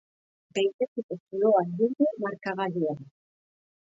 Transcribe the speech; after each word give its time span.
Behin 0.57 0.71
betiko 0.83 1.17
zuloa 1.17 1.61
egin 1.67 1.93
du 1.99 2.07
markagailuan. 2.23 3.05